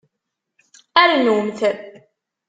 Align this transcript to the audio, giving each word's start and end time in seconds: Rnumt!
Rnumt! 1.11 1.59